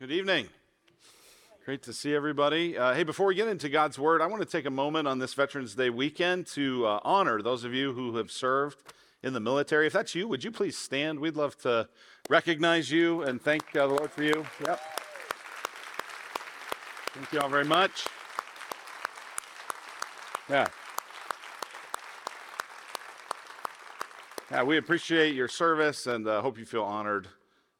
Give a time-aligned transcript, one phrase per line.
[0.00, 0.46] Good evening.
[1.64, 2.78] Great to see everybody.
[2.78, 5.18] Uh, hey, before we get into God's Word, I want to take a moment on
[5.18, 8.78] this Veterans Day weekend to uh, honor those of you who have served
[9.24, 9.88] in the military.
[9.88, 11.18] If that's you, would you please stand?
[11.18, 11.88] We'd love to
[12.30, 14.46] recognize you and thank uh, the Lord for you.
[14.64, 14.80] Yep.
[17.14, 18.06] Thank you all very much.
[20.48, 20.68] Yeah.
[24.52, 27.26] Yeah, we appreciate your service and uh, hope you feel honored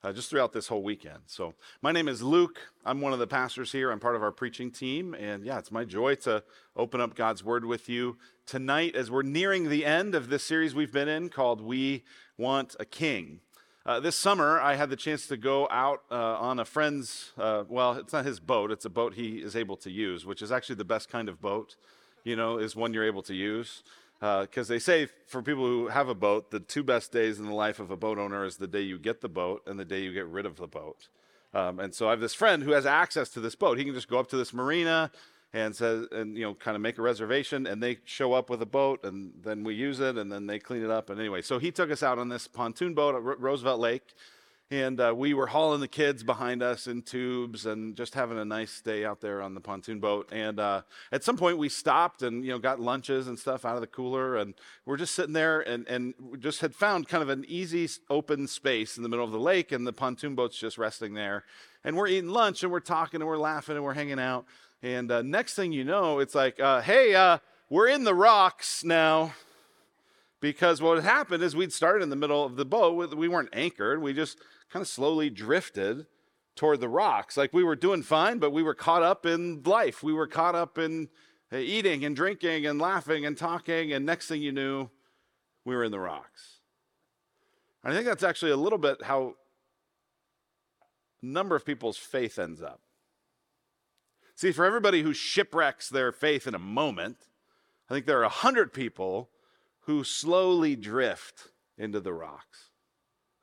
[0.03, 1.21] uh, just throughout this whole weekend.
[1.27, 2.59] So, my name is Luke.
[2.85, 3.91] I'm one of the pastors here.
[3.91, 5.15] I'm part of our preaching team.
[5.15, 6.43] And yeah, it's my joy to
[6.77, 10.75] open up God's Word with you tonight as we're nearing the end of this series
[10.75, 12.05] we've been in called We
[12.37, 13.41] Want a King.
[13.85, 17.65] Uh, this summer, I had the chance to go out uh, on a friend's, uh,
[17.69, 20.53] well, it's not his boat, it's a boat he is able to use, which is
[20.53, 21.77] actually the best kind of boat,
[22.23, 23.83] you know, is one you're able to use
[24.21, 27.47] because uh, they say for people who have a boat, the two best days in
[27.47, 29.85] the life of a boat owner is the day you get the boat and the
[29.85, 31.09] day you get rid of the boat.
[31.55, 33.79] Um, and so I have this friend who has access to this boat.
[33.79, 35.11] He can just go up to this marina
[35.53, 38.61] and says, and you know, kind of make a reservation, and they show up with
[38.61, 41.09] a boat, and then we use it, and then they clean it up.
[41.09, 44.15] And anyway, so he took us out on this pontoon boat at Roosevelt Lake,
[44.71, 48.45] and uh, we were hauling the kids behind us in tubes and just having a
[48.45, 50.29] nice day out there on the pontoon boat.
[50.31, 53.77] And uh, at some point, we stopped and you know got lunches and stuff out
[53.77, 57.31] of the cooler, and we're just sitting there and and just had found kind of
[57.31, 60.77] an easy open space in the middle of the lake, and the pontoon boat's just
[60.77, 61.45] resting there.
[61.85, 64.45] And we're eating lunch and we're talking and we're laughing and we're hanging out.
[64.83, 67.39] And uh, next thing you know, it's like, uh, hey, uh,
[67.71, 69.33] we're in the rocks now
[70.41, 73.15] because what had happened is we'd started in the middle of the boat.
[73.15, 74.01] We weren't anchored.
[74.03, 74.39] We just
[74.71, 76.07] kind of slowly drifted
[76.55, 77.37] toward the rocks.
[77.37, 80.03] Like we were doing fine, but we were caught up in life.
[80.03, 81.09] We were caught up in
[81.53, 83.93] uh, eating and drinking and laughing and talking.
[83.93, 84.91] And next thing you knew,
[85.65, 86.59] we were in the rocks.
[87.85, 89.35] I think that's actually a little bit how
[91.23, 92.81] a number of people's faith ends up.
[94.35, 97.17] See, for everybody who shipwrecks their faith in a moment,
[97.89, 99.31] I think there are a hundred people
[99.83, 102.68] who slowly drift into the rocks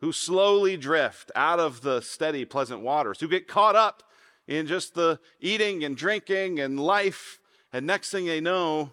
[0.06, 4.04] who slowly drift out of the steady, pleasant waters, who get caught up
[4.48, 7.40] in just the eating and drinking and life.
[7.74, 8.92] And next thing they know,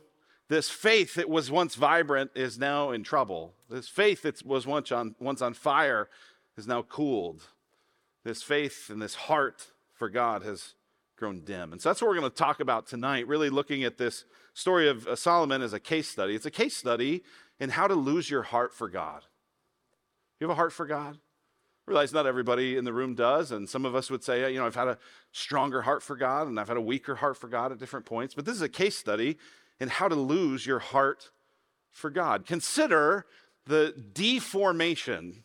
[0.48, 3.52] this faith that was once vibrant is now in trouble.
[3.68, 6.08] This faith that was once on, once on fire
[6.56, 7.42] is now cooled.
[8.24, 10.76] This faith and this heart for God has
[11.18, 11.72] grown dim.
[11.72, 14.24] And so that's what we're going to talk about tonight, really looking at this
[14.54, 16.34] story of uh, Solomon as a case study.
[16.34, 17.22] It's a case study
[17.60, 19.24] in how to lose your heart for God.
[20.42, 21.14] You have a heart for God?
[21.14, 24.58] I realize not everybody in the room does, and some of us would say, you
[24.58, 24.98] know, I've had a
[25.30, 28.34] stronger heart for God and I've had a weaker heart for God at different points.
[28.34, 29.38] But this is a case study
[29.78, 31.30] in how to lose your heart
[31.92, 32.44] for God.
[32.44, 33.24] Consider
[33.66, 35.44] the deformation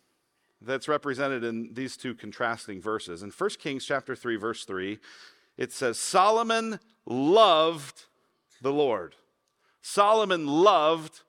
[0.64, 3.22] that's represented in these two contrasting verses.
[3.22, 4.98] In 1 Kings chapter 3 verse 3,
[5.58, 8.06] it says Solomon loved
[8.64, 9.14] the Lord.
[9.80, 11.22] Solomon loved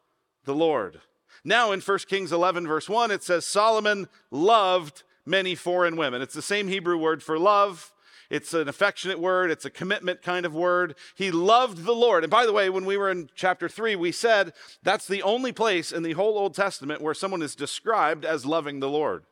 [0.47, 1.03] the Lord.
[1.44, 6.22] Now in 1 Kings 11, verse 1, it says Solomon loved many foreign women.
[6.22, 7.93] It's the same Hebrew word for love.
[8.31, 9.50] It's an affectionate word.
[9.50, 10.94] It's a commitment kind of word.
[11.15, 12.25] He loved the Lord.
[12.25, 15.53] And by the way, when we were in chapter 3, we said that's the only
[15.53, 19.25] place in the whole Old Testament where someone is described as loving the Lord.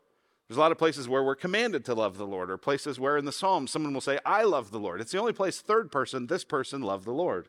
[0.48, 3.16] There's a lot of places where we're commanded to love the Lord, or places where
[3.16, 5.00] in the Psalms someone will say, I love the Lord.
[5.00, 7.48] It's the only place, third person, this person loved the Lord.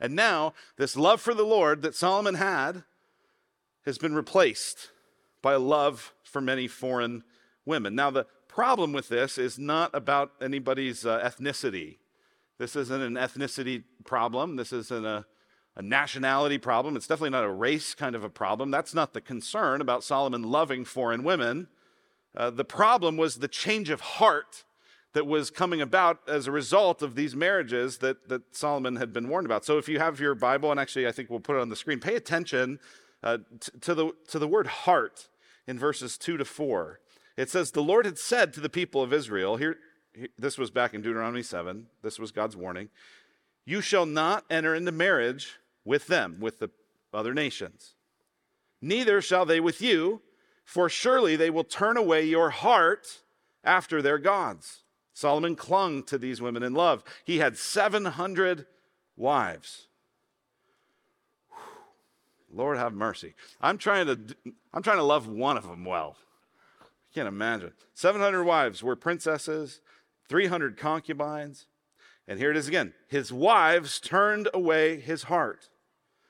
[0.00, 2.84] And now, this love for the Lord that Solomon had
[3.88, 4.90] has been replaced
[5.40, 7.24] by a love for many foreign
[7.64, 7.94] women.
[7.94, 11.96] Now, the problem with this is not about anybody's uh, ethnicity.
[12.58, 14.56] This isn't an ethnicity problem.
[14.56, 15.24] This isn't a,
[15.74, 16.96] a nationality problem.
[16.96, 18.70] It's definitely not a race kind of a problem.
[18.70, 21.68] That's not the concern about Solomon loving foreign women.
[22.36, 24.64] Uh, the problem was the change of heart
[25.14, 29.30] that was coming about as a result of these marriages that, that Solomon had been
[29.30, 29.64] warned about.
[29.64, 31.76] So if you have your Bible, and actually I think we'll put it on the
[31.76, 32.78] screen, pay attention
[33.22, 35.28] uh, t- to, the, to the word heart
[35.66, 37.00] in verses 2 to 4.
[37.36, 39.76] It says, The Lord had said to the people of Israel, here,
[40.38, 42.88] this was back in Deuteronomy 7, this was God's warning,
[43.64, 46.70] you shall not enter into marriage with them, with the
[47.12, 47.94] other nations.
[48.80, 50.22] Neither shall they with you,
[50.64, 53.20] for surely they will turn away your heart
[53.64, 54.84] after their gods.
[55.12, 57.02] Solomon clung to these women in love.
[57.24, 58.66] He had 700
[59.16, 59.87] wives.
[62.52, 63.34] Lord have mercy.
[63.60, 64.18] I'm trying to,
[64.72, 66.16] I'm trying to love one of them well.
[66.80, 67.72] I can't imagine.
[67.94, 69.80] 700 wives were princesses,
[70.28, 71.66] 300 concubines.
[72.26, 72.92] And here it is again.
[73.08, 75.70] His wives turned away his heart.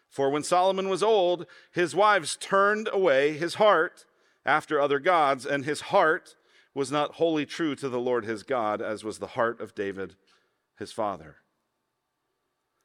[0.09, 4.07] For when Solomon was old, his wives turned away his heart
[4.47, 6.37] after other gods, and his heart
[6.75, 10.15] was not wholly true to the Lord his God, as was the heart of David
[10.79, 11.37] his father.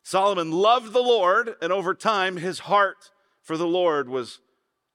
[0.01, 3.11] Solomon loved the Lord, and over time, his heart
[3.43, 4.39] for the Lord was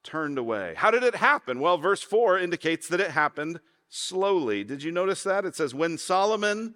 [0.02, 0.74] turned away.
[0.76, 1.60] How did it happen?
[1.60, 4.64] Well, verse 4 indicates that it happened slowly.
[4.64, 5.44] Did you notice that?
[5.44, 6.74] It says, when Solomon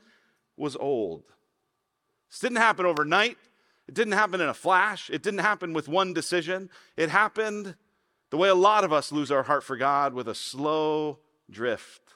[0.57, 1.25] was old.
[2.31, 3.39] This didn't happen overnight.
[3.89, 5.11] It didn't happen in a flash.
[5.11, 6.71] It didn't happen with one decision.
[6.97, 7.75] It happened
[8.31, 11.19] the way a lot of us lose our heart for God with a slow
[11.51, 12.15] drift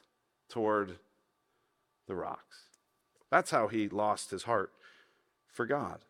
[0.49, 0.99] toward
[2.07, 2.69] the rocks.
[3.31, 4.73] That's how he lost his heart
[5.49, 6.01] for God.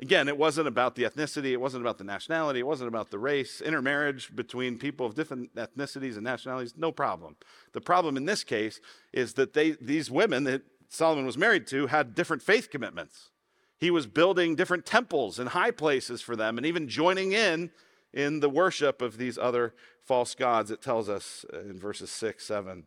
[0.00, 3.18] Again, it wasn't about the ethnicity, it wasn't about the nationality, it wasn't about the
[3.18, 3.60] race.
[3.60, 7.36] Intermarriage between people of different ethnicities and nationalities, no problem.
[7.72, 8.80] The problem in this case
[9.12, 13.30] is that they, these women that Solomon was married to had different faith commitments.
[13.76, 17.70] He was building different temples and high places for them and even joining in
[18.12, 19.74] in the worship of these other
[20.04, 22.86] false gods, it tells us in verses 6, 7,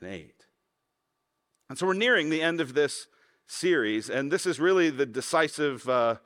[0.00, 0.46] and 8.
[1.68, 3.08] And so we're nearing the end of this
[3.46, 6.16] series, and this is really the decisive uh,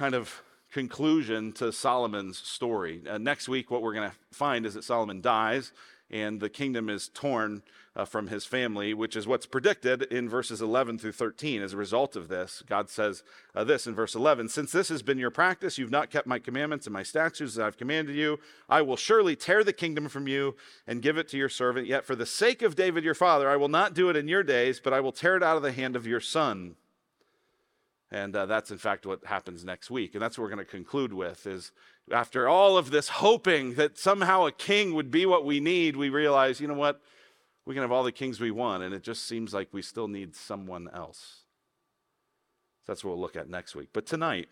[0.00, 0.42] kind of
[0.72, 3.02] conclusion to Solomon's story.
[3.06, 5.72] Uh, next week, what we're going to find is that Solomon dies
[6.10, 7.62] and the kingdom is torn
[7.94, 11.60] uh, from his family, which is what's predicted in verses 11 through 13.
[11.60, 13.22] As a result of this, God says
[13.54, 16.38] uh, this in verse 11 Since this has been your practice, you've not kept my
[16.38, 20.26] commandments and my statutes that I've commanded you, I will surely tear the kingdom from
[20.26, 20.56] you
[20.86, 21.88] and give it to your servant.
[21.88, 24.44] Yet for the sake of David your father, I will not do it in your
[24.44, 26.76] days, but I will tear it out of the hand of your son.
[28.12, 30.14] And uh, that's in fact what happens next week.
[30.14, 31.70] And that's what we're going to conclude with is
[32.10, 36.08] after all of this hoping that somehow a king would be what we need, we
[36.08, 37.00] realize, you know what?
[37.66, 40.08] We can have all the kings we want, and it just seems like we still
[40.08, 41.44] need someone else.
[42.80, 43.90] So that's what we'll look at next week.
[43.92, 44.48] But tonight,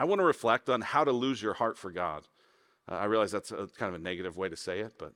[0.00, 2.26] I want to reflect on how to lose your heart for God.
[2.90, 5.12] Uh, I realize that's a, kind of a negative way to say it, but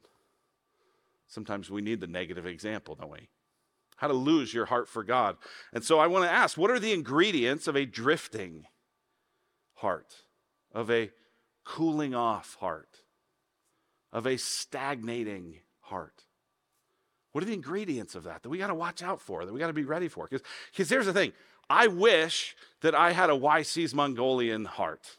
[1.26, 3.28] sometimes we need the negative example, don't we?
[3.98, 5.36] How to lose your heart for God.
[5.72, 8.66] And so I want to ask what are the ingredients of a drifting
[9.74, 10.14] heart,
[10.72, 11.10] of a
[11.64, 13.02] cooling off heart,
[14.12, 16.24] of a stagnating heart?
[17.32, 19.60] What are the ingredients of that that we got to watch out for, that we
[19.60, 20.28] got to be ready for?
[20.28, 21.32] Because here's the thing
[21.68, 25.16] I wish that I had a YC's Mongolian heart.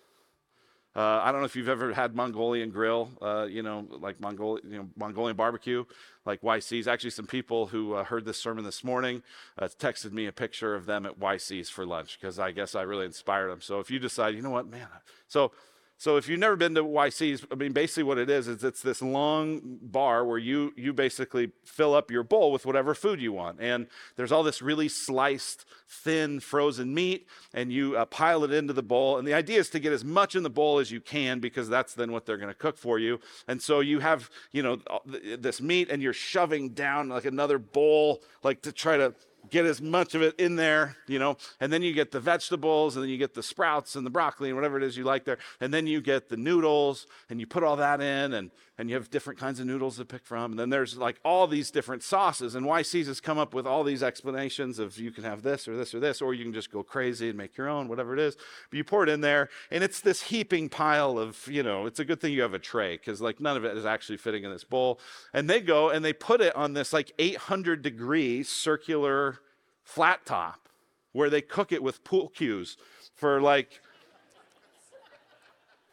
[0.96, 4.60] Uh, I don't know if you've ever had Mongolian grill, uh, you know, like Mongol,
[4.64, 5.86] you know, Mongolian barbecue,
[6.26, 6.88] like YC's.
[6.88, 9.22] Actually, some people who uh, heard this sermon this morning
[9.60, 12.82] uh, texted me a picture of them at YC's for lunch because I guess I
[12.82, 13.62] really inspired them.
[13.62, 14.88] So if you decide, you know what, man,
[15.28, 15.52] so
[16.00, 18.82] so if you've never been to YC's, I mean, basically what it is is it's
[18.82, 23.34] this long bar where you you basically fill up your bowl with whatever food you
[23.34, 23.86] want, and
[24.16, 28.82] there's all this really sliced, thin, frozen meat, and you uh, pile it into the
[28.82, 29.18] bowl.
[29.18, 31.68] And the idea is to get as much in the bowl as you can because
[31.68, 33.20] that's then what they're going to cook for you.
[33.50, 38.24] And so you have you know this meat, and you're shoving down like another bowl,
[38.42, 39.14] like to try to
[39.50, 42.96] get as much of it in there, you know, and then you get the vegetables
[42.96, 45.26] and then you get the sprouts and the broccoli and whatever it is you like
[45.26, 45.38] there.
[45.60, 48.96] And then you get the noodles and you put all that in and, and you
[48.96, 50.52] have different kinds of noodles to pick from.
[50.52, 52.56] And then there's like all these different sauces.
[52.56, 55.76] And YC's has come up with all these explanations of you can have this or
[55.76, 58.22] this or this, or you can just go crazy and make your own, whatever it
[58.22, 58.38] is.
[58.70, 62.00] But you pour it in there and it's this heaping pile of, you know, it's
[62.00, 64.46] a good thing you have a tray because like none of it is actually fitting
[64.46, 65.02] in this bowl.
[65.34, 69.40] And they go and they put it on this like 800 degree circular
[69.84, 70.70] flat top
[71.12, 72.78] where they cook it with pool cues
[73.14, 73.82] for like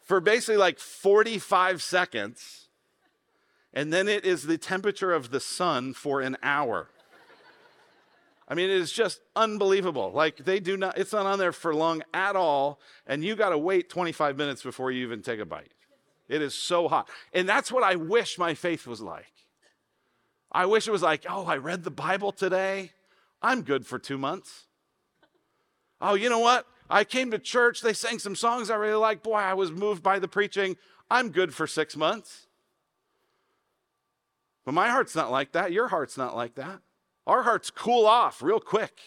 [0.05, 2.66] for basically like 45 seconds
[3.77, 6.89] and then it is the temperature of the sun for an hour
[8.49, 10.13] I mean, it is just unbelievable.
[10.13, 12.81] Like, they do not, it's not on there for long at all.
[13.07, 15.73] And you got to wait 25 minutes before you even take a bite.
[16.29, 17.09] It is so hot.
[17.33, 19.33] And that's what I wish my faith was like.
[20.53, 22.93] I wish it was like, oh, I read the Bible today.
[23.43, 24.67] I'm good for two months.
[26.01, 26.67] Oh, you know what?
[26.89, 27.81] I came to church.
[27.81, 29.25] They sang some songs I really like.
[29.25, 30.77] Boy, I was moved by the preaching.
[31.11, 32.46] I'm good for six months.
[34.67, 35.73] But my heart's not like that.
[35.73, 36.81] Your heart's not like that.
[37.27, 38.99] Our hearts cool off real quick.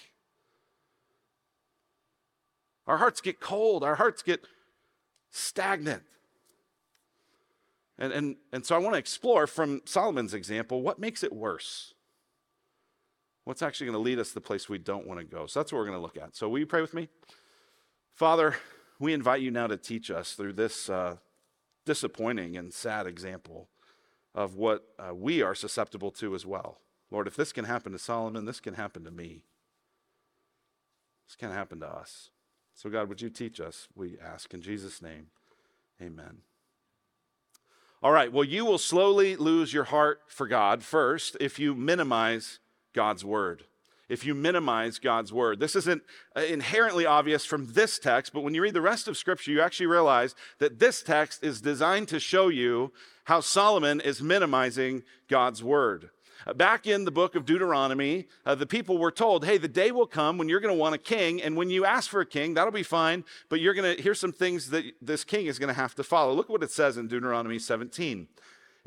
[2.88, 3.84] Our hearts get cold.
[3.84, 4.42] Our hearts get
[5.30, 6.01] stagnant.
[8.00, 11.94] And, and, and so I want to explore from Solomon's example what makes it worse?
[13.50, 15.48] what's actually going to lead us to the place we don't want to go.
[15.48, 16.36] So that's what we're going to look at.
[16.36, 17.10] So will you pray with me?
[18.13, 18.56] Father,
[19.00, 21.16] we invite you now to teach us through this uh,
[21.84, 23.68] disappointing and sad example
[24.36, 26.79] of what uh, we are susceptible to as well.
[27.12, 29.43] Lord, if this can happen to Solomon, this can happen to me.
[31.27, 32.29] This can happen to us.
[32.75, 33.88] So, God, would you teach us?
[33.95, 35.27] We ask in Jesus' name.
[36.01, 36.39] Amen.
[38.01, 42.59] All right, well, you will slowly lose your heart for God first if you minimize
[42.93, 43.65] God's word.
[44.10, 45.60] If you minimize God's word.
[45.60, 46.04] This isn't
[46.36, 49.62] uh, inherently obvious from this text, but when you read the rest of Scripture, you
[49.62, 52.92] actually realize that this text is designed to show you
[53.25, 56.10] how Solomon is minimizing God's word.
[56.48, 59.92] Uh, back in the book of Deuteronomy, uh, the people were told, hey, the day
[59.92, 62.25] will come when you're going to want a king, and when you ask for a
[62.25, 65.60] king, that'll be fine, but you're going to, here's some things that this king is
[65.60, 66.34] going to have to follow.
[66.34, 68.28] Look what it says in Deuteronomy 17.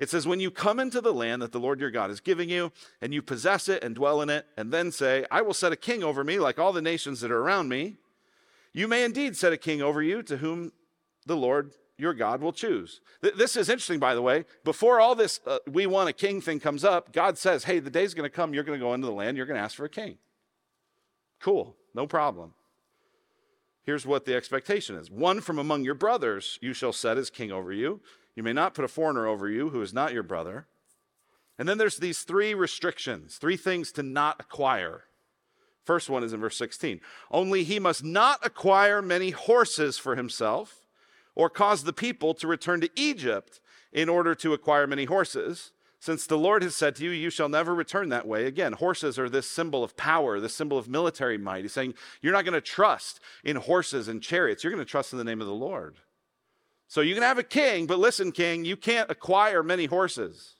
[0.02, 2.49] It says, When you come into the land that the Lord your God is giving
[2.49, 5.71] you, and you possess it and dwell in it, and then say, I will set
[5.71, 7.99] a king over me like all the nations that are around me,
[8.73, 10.73] you may indeed set a king over you to whom
[11.25, 13.00] the Lord your God will choose.
[13.21, 14.44] This is interesting, by the way.
[14.64, 17.88] Before all this, uh, we want a king thing comes up, God says, hey, the
[17.88, 19.76] day's going to come, you're going to go into the land, you're going to ask
[19.76, 20.18] for a king.
[21.38, 22.54] Cool, no problem.
[23.85, 27.52] Here's what the expectation is one from among your brothers you shall set as king
[27.52, 28.00] over you.
[28.34, 30.66] You may not put a foreigner over you who is not your brother.
[31.58, 35.04] And then there's these three restrictions, three things to not acquire.
[35.84, 37.00] First one is in verse 16.
[37.30, 40.86] Only he must not acquire many horses for himself
[41.34, 43.60] or cause the people to return to Egypt
[43.92, 47.48] in order to acquire many horses, since the Lord has said to you, You shall
[47.48, 48.72] never return that way again.
[48.72, 51.62] Horses are this symbol of power, this symbol of military might.
[51.62, 55.12] He's saying, You're not going to trust in horses and chariots, you're going to trust
[55.12, 55.96] in the name of the Lord.
[56.92, 60.56] So you can have a king, but listen, king, you can't acquire many horses.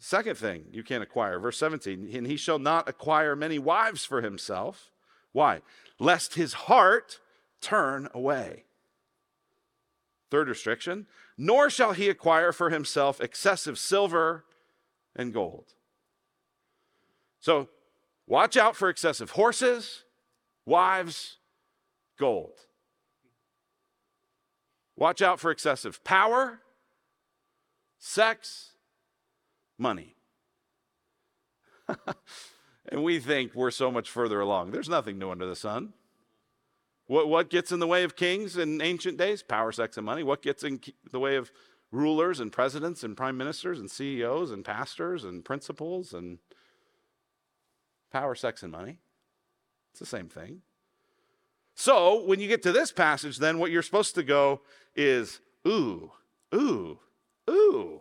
[0.00, 4.22] Second thing you can't acquire, verse 17, and he shall not acquire many wives for
[4.22, 4.90] himself.
[5.30, 5.60] Why?
[6.00, 7.20] Lest his heart
[7.60, 8.64] turn away.
[10.32, 11.06] Third restriction,
[11.38, 14.44] nor shall he acquire for himself excessive silver
[15.14, 15.74] and gold.
[17.38, 17.68] So
[18.26, 20.02] watch out for excessive horses,
[20.66, 21.36] wives,
[22.18, 22.58] gold.
[24.96, 26.60] Watch out for excessive power,
[27.98, 28.72] sex,
[29.78, 30.14] money.
[32.88, 34.70] and we think we're so much further along.
[34.70, 35.92] There's nothing new under the sun.
[37.06, 39.42] What, what gets in the way of kings in ancient days?
[39.42, 40.22] Power, sex, and money.
[40.22, 41.52] What gets in the way of
[41.90, 46.38] rulers and presidents and prime ministers and CEOs and pastors and principals and
[48.10, 49.00] power, sex, and money?
[49.90, 50.62] It's the same thing.
[51.74, 54.60] So when you get to this passage, then what you're supposed to go
[54.94, 56.12] is, ooh,
[56.54, 56.98] ooh,
[57.50, 58.00] ooh.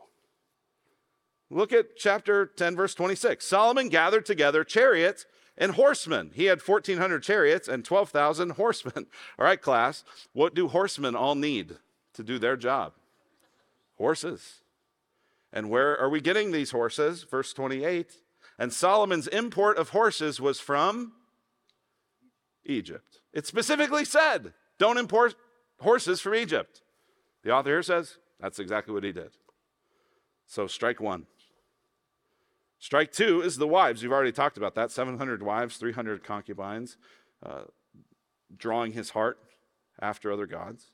[1.49, 3.45] Look at chapter 10, verse 26.
[3.45, 5.25] Solomon gathered together chariots
[5.57, 6.31] and horsemen.
[6.33, 9.07] He had 1,400 chariots and 12,000 horsemen.
[9.39, 10.03] All right, class,
[10.33, 11.77] what do horsemen all need
[12.13, 12.93] to do their job?
[13.97, 14.61] Horses.
[15.51, 17.23] And where are we getting these horses?
[17.23, 18.17] Verse 28.
[18.57, 21.13] And Solomon's import of horses was from
[22.65, 23.19] Egypt.
[23.33, 25.35] It specifically said, don't import
[25.79, 26.81] horses from Egypt.
[27.43, 29.31] The author here says that's exactly what he did.
[30.45, 31.25] So, strike one.
[32.79, 34.03] Strike two is the wives.
[34.03, 36.97] We've already talked about that 700 wives, 300 concubines,
[37.41, 37.63] uh,
[38.55, 39.39] drawing his heart
[40.01, 40.91] after other gods.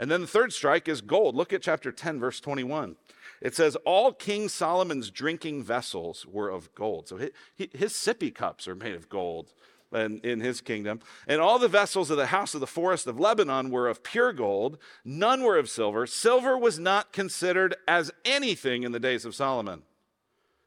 [0.00, 1.36] And then the third strike is gold.
[1.36, 2.96] Look at chapter 10, verse 21.
[3.40, 7.06] It says, All King Solomon's drinking vessels were of gold.
[7.06, 9.52] So his, his sippy cups are made of gold
[9.92, 11.00] in, in his kingdom.
[11.26, 14.32] And all the vessels of the house of the forest of Lebanon were of pure
[14.32, 14.78] gold.
[15.04, 16.06] None were of silver.
[16.06, 19.82] Silver was not considered as anything in the days of Solomon.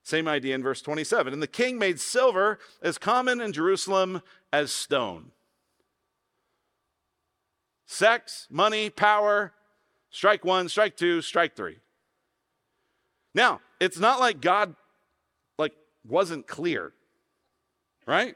[0.04, 1.32] Same idea in verse 27.
[1.32, 5.32] And the king made silver as common in Jerusalem as stone.
[7.86, 9.54] Sex, money, power,
[10.10, 11.78] strike one, strike two, strike three.
[13.34, 14.76] Now, it's not like God
[15.58, 15.74] like
[16.06, 16.92] wasn't clear.
[18.06, 18.36] Right?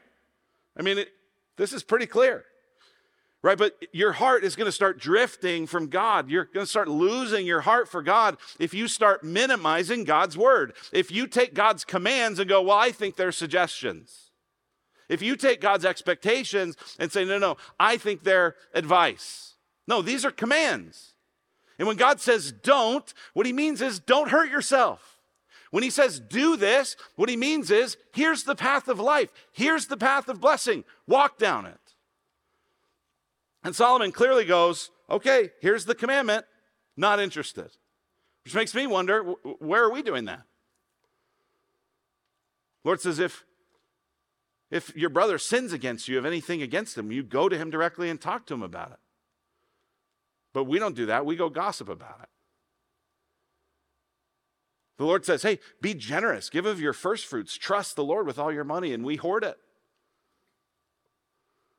[0.78, 1.08] I mean, it,
[1.56, 2.44] this is pretty clear
[3.42, 3.58] right?
[3.58, 6.28] But your heart is going to start drifting from God.
[6.28, 10.74] You're going to start losing your heart for God if you start minimizing God's word.
[10.92, 14.30] If you take God's commands and go, well, I think they're suggestions.
[15.08, 19.54] If you take God's expectations and say, no, no, I think they're advice.
[19.86, 21.14] No, these are commands.
[21.78, 25.17] And when God says don't, what he means is don't hurt yourself.
[25.70, 29.86] When he says do this, what he means is here's the path of life, here's
[29.86, 31.78] the path of blessing, walk down it.
[33.62, 36.46] And Solomon clearly goes, okay, here's the commandment,
[36.96, 37.70] not interested.
[38.44, 39.22] Which makes me wonder,
[39.58, 40.42] where are we doing that?
[42.84, 43.44] Lord says, if,
[44.70, 48.08] if your brother sins against you, have anything against him, you go to him directly
[48.08, 48.98] and talk to him about it.
[50.54, 51.26] But we don't do that.
[51.26, 52.28] We go gossip about it.
[54.98, 56.50] The Lord says, hey, be generous.
[56.50, 57.56] Give of your first fruits.
[57.56, 59.56] Trust the Lord with all your money, and we hoard it.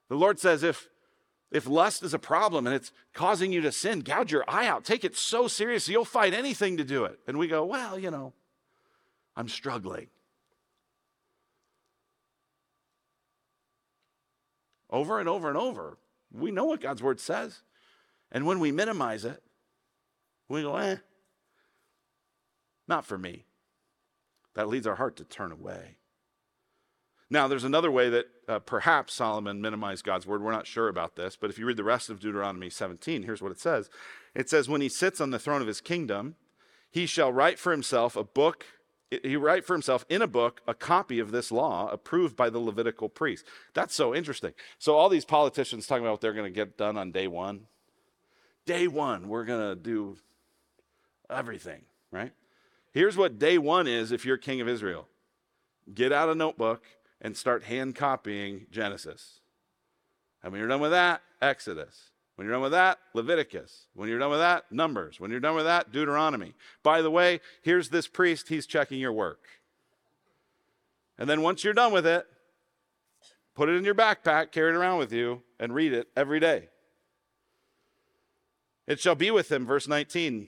[0.08, 0.90] The Lord says, if
[1.52, 4.86] If lust is a problem and it's causing you to sin, gouge your eye out.
[4.86, 7.20] Take it so seriously, you'll fight anything to do it.
[7.28, 8.34] And we go, well, you know,
[9.36, 10.08] I'm struggling.
[14.90, 15.98] Over and over and over.
[16.32, 17.62] We know what God's word says.
[18.32, 19.42] And when we minimize it,
[20.48, 20.98] we go, eh,
[22.90, 23.46] not for me.
[24.56, 25.96] That leads our heart to turn away.
[27.30, 30.42] Now, there's another way that uh, perhaps Solomon minimized God's word.
[30.42, 33.42] We're not sure about this, but if you read the rest of Deuteronomy 17, here's
[33.42, 33.90] what it says
[34.34, 36.36] It says, When he sits on the throne of his kingdom,
[36.90, 38.66] he shall write for himself a book.
[39.12, 42.60] He write for himself in a book a copy of this law approved by the
[42.60, 43.46] Levitical priest.
[43.74, 44.54] That's so interesting.
[44.80, 47.68] So, all these politicians talking about what they're going to get done on day one.
[48.66, 50.18] Day one, we're going to do
[51.30, 51.82] everything,
[52.12, 52.32] right?
[52.92, 55.08] Here's what day one is if you're king of Israel
[55.94, 56.84] get out a notebook
[57.22, 59.40] and start hand copying Genesis.
[60.44, 62.12] And when you're done with that, Exodus.
[62.36, 63.88] When you're done with that, Leviticus.
[63.94, 65.20] When you're done with that, Numbers.
[65.20, 66.54] When you're done with that, Deuteronomy.
[66.84, 69.48] By the way, here's this priest, he's checking your work.
[71.18, 72.26] And then once you're done with it,
[73.56, 76.70] put it in your backpack, carry it around with you, and read it every day.
[78.88, 80.48] It shall be with him, verse 19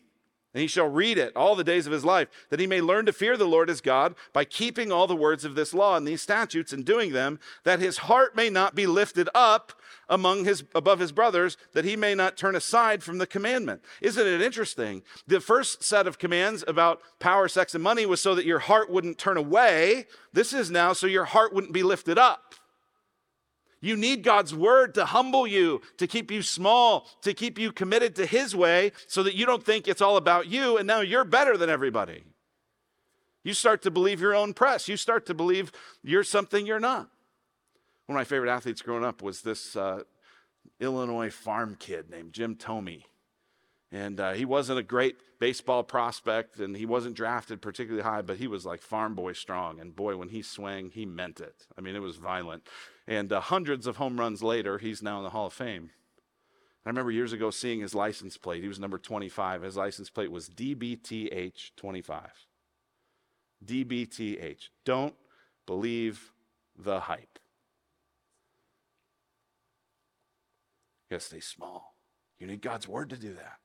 [0.53, 3.05] and he shall read it all the days of his life, that he may learn
[3.05, 6.07] to fear the Lord his God by keeping all the words of this law and
[6.07, 9.73] these statutes and doing them, that his heart may not be lifted up
[10.09, 13.81] among his above his brothers, that he may not turn aside from the commandment.
[14.01, 15.03] Isn't it interesting?
[15.25, 18.89] The first set of commands about power, sex, and money was so that your heart
[18.89, 20.07] wouldn't turn away.
[20.33, 22.53] This is now so your heart wouldn't be lifted up.
[23.81, 28.15] You need God's word to humble you, to keep you small, to keep you committed
[28.17, 31.23] to His way so that you don't think it's all about you and now you're
[31.23, 32.23] better than everybody.
[33.43, 34.87] You start to believe your own press.
[34.87, 35.71] You start to believe
[36.03, 37.09] you're something you're not.
[38.05, 40.03] One of my favorite athletes growing up was this uh,
[40.79, 43.03] Illinois farm kid named Jim Thome.
[43.91, 48.37] And uh, he wasn't a great baseball prospect and he wasn't drafted particularly high, but
[48.37, 49.79] he was like farm boy strong.
[49.79, 51.67] And boy, when he swung, he meant it.
[51.77, 52.67] I mean, it was violent.
[53.07, 55.89] And uh, hundreds of home runs later, he's now in the Hall of Fame.
[56.85, 58.61] I remember years ago seeing his license plate.
[58.63, 59.63] He was number 25.
[59.63, 62.47] His license plate was DBTH 25.
[63.63, 64.69] DBTH.
[64.85, 65.15] Don't
[65.67, 66.31] believe
[66.77, 67.39] the hype.
[71.09, 71.95] You gotta stay small.
[72.39, 73.57] You need God's word to do that.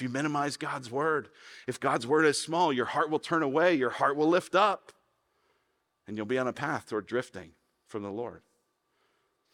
[0.00, 1.28] If you minimize God's word,
[1.66, 4.92] if God's word is small, your heart will turn away, your heart will lift up,
[6.08, 7.50] and you'll be on a path toward drifting
[7.86, 8.40] from the Lord.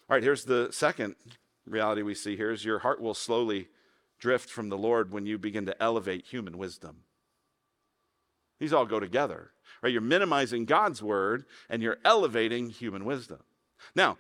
[0.09, 1.17] All right, here's the second
[1.67, 3.67] reality we see here is your heart will slowly
[4.21, 6.99] drift from the Lord when you begin to elevate human wisdom.
[8.61, 9.51] These all go together.
[9.83, 9.93] Right?
[9.93, 13.41] You're minimizing God's word and you're elevating human wisdom.
[13.97, 14.17] Now,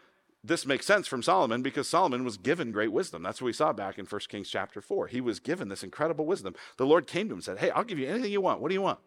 [0.46, 3.22] this makes sense from Solomon because Solomon was given great wisdom.
[3.22, 5.08] That's what we saw back in 1 Kings chapter 4.
[5.08, 6.54] He was given this incredible wisdom.
[6.76, 8.60] The Lord came to him and said, Hey, I'll give you anything you want.
[8.60, 8.98] What do you want?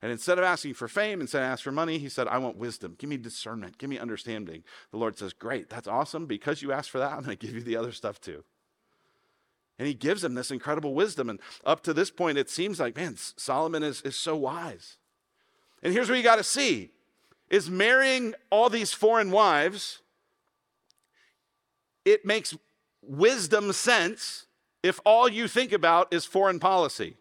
[0.00, 2.56] And instead of asking for fame, instead of asking for money, he said, I want
[2.56, 2.94] wisdom.
[2.98, 3.78] Give me discernment.
[3.78, 4.62] Give me understanding.
[4.92, 6.26] The Lord says, Great, that's awesome.
[6.26, 8.44] Because you asked for that, I'm going to give you the other stuff too.
[9.78, 11.30] And he gives him this incredible wisdom.
[11.30, 14.96] And up to this point, it seems like, man, Solomon is, is so wise.
[15.82, 16.90] And here's what you got to see
[17.50, 20.02] is marrying all these foreign wives,
[22.12, 22.56] it makes
[23.02, 24.46] wisdom sense
[24.82, 27.16] if all you think about is foreign policy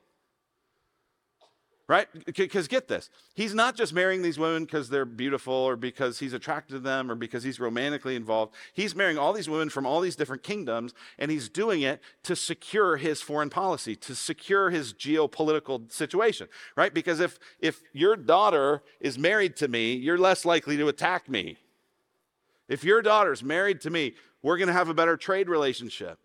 [1.87, 2.07] right?
[2.35, 6.33] Because get this, he's not just marrying these women because they're beautiful or because he's
[6.33, 8.53] attracted to them or because he's romantically involved.
[8.73, 12.35] He's marrying all these women from all these different kingdoms, and he's doing it to
[12.35, 16.93] secure his foreign policy, to secure his geopolitical situation, right?
[16.93, 21.57] Because if, if your daughter is married to me, you're less likely to attack me.
[22.67, 24.15] If your daughter's married to me,
[24.47, 26.19] we're going to have a better trade relationship.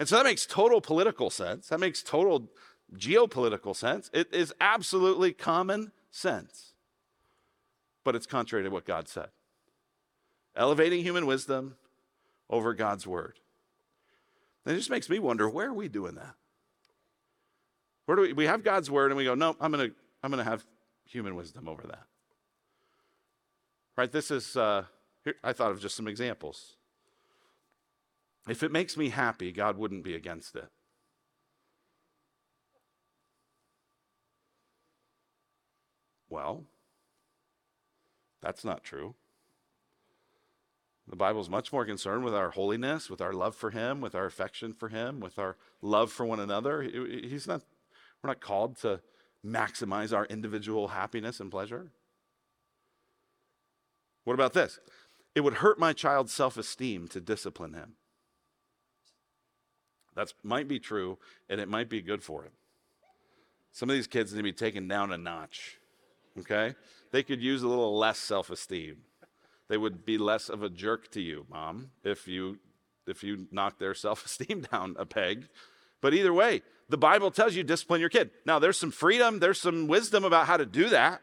[0.00, 1.68] And so that makes total political sense.
[1.68, 2.50] That makes total
[2.96, 4.10] geopolitical sense.
[4.12, 6.72] It is absolutely common sense.
[8.02, 9.28] But it's contrary to what God said.
[10.56, 11.76] Elevating human wisdom
[12.50, 13.38] over God's word.
[14.64, 16.34] And it just makes me wonder where are we doing that?
[18.06, 20.32] Where do we, we have God's word and we go, no, I'm going to I'm
[20.32, 20.66] going to have
[21.04, 22.06] human wisdom over that.
[23.96, 24.10] Right?
[24.10, 24.86] This is, uh,
[25.22, 26.74] here, I thought of just some examples.
[28.48, 30.68] If it makes me happy, God wouldn't be against it.
[36.28, 36.64] Well,
[38.40, 39.14] that's not true.
[41.08, 44.14] The Bible is much more concerned with our holiness, with our love for Him, with
[44.14, 46.82] our affection for Him, with our love for one another.
[46.82, 47.62] He's not,
[48.22, 49.00] we're not called to
[49.44, 51.92] maximize our individual happiness and pleasure.
[54.24, 54.80] What about this?
[55.36, 57.94] It would hurt my child's self esteem to discipline him.
[60.16, 62.52] That might be true, and it might be good for him.
[63.72, 65.78] Some of these kids need to be taken down a notch,
[66.40, 66.74] okay?
[67.12, 68.96] They could use a little less self esteem.
[69.68, 72.58] They would be less of a jerk to you, mom, if you
[73.06, 75.48] if you knock their self-esteem down a peg.
[76.00, 78.30] But either way, the Bible tells you discipline your kid.
[78.44, 81.22] Now, there's some freedom, there's some wisdom about how to do that.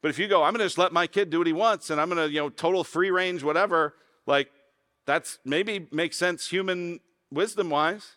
[0.00, 2.00] But if you go, I'm to just let my kid do what he wants and
[2.00, 3.94] I'm to, you know, total free range whatever,
[4.26, 4.50] like
[5.06, 8.12] that's maybe makes sense human wisdom wise,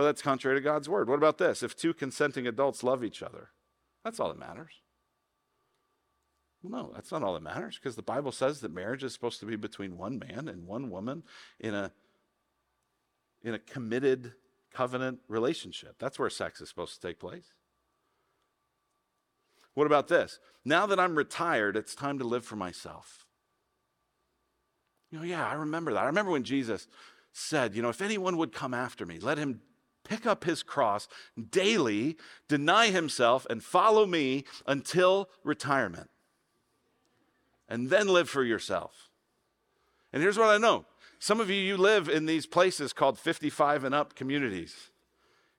[0.00, 1.10] but that's contrary to God's word.
[1.10, 1.62] What about this?
[1.62, 3.50] If two consenting adults love each other,
[4.02, 4.72] that's all that matters.
[6.62, 9.40] Well, no, that's not all that matters because the Bible says that marriage is supposed
[9.40, 11.22] to be between one man and one woman
[11.58, 11.92] in a
[13.42, 14.32] in a committed
[14.72, 15.96] covenant relationship.
[15.98, 17.52] That's where sex is supposed to take place.
[19.74, 20.40] What about this?
[20.64, 23.26] Now that I'm retired, it's time to live for myself.
[25.10, 26.04] You know, yeah, I remember that.
[26.04, 26.88] I remember when Jesus
[27.32, 29.60] said, you know, if anyone would come after me, let him
[30.10, 31.08] pick up his cross
[31.50, 32.16] daily,
[32.48, 36.10] deny himself, and follow me until retirement
[37.68, 39.08] and then live for yourself.
[40.12, 40.84] And here's what I know
[41.20, 44.90] some of you, you live in these places called 55 and up communities.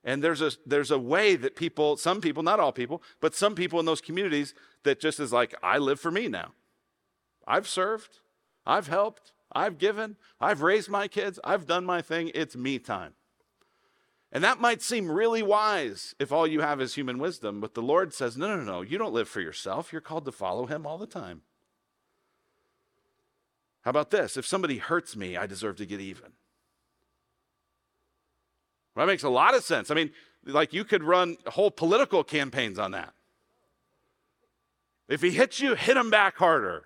[0.04, 3.54] And there's a, there's a way that people, some people, not all people, but some
[3.54, 6.52] people in those communities that just is like, I live for me now.
[7.46, 8.18] I've served,
[8.66, 13.14] I've helped, I've given, I've raised my kids, I've done my thing, it's me time.
[14.32, 17.82] And that might seem really wise if all you have is human wisdom, but the
[17.82, 19.92] Lord says, no, no, no, you don't live for yourself.
[19.92, 21.42] You're called to follow Him all the time.
[23.82, 24.38] How about this?
[24.38, 26.32] If somebody hurts me, I deserve to get even.
[28.96, 29.90] That makes a lot of sense.
[29.90, 30.10] I mean,
[30.46, 33.12] like you could run whole political campaigns on that.
[35.08, 36.84] If he hits you, hit him back harder.